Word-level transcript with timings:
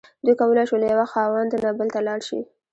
دوی 0.23 0.35
کولی 0.41 0.65
شول 0.69 0.79
له 0.81 0.87
یوه 0.93 1.07
خاوند 1.13 1.51
نه 1.63 1.69
بل 1.77 1.87
ته 1.93 1.99
لاړ 2.07 2.19
شي. 2.27 2.39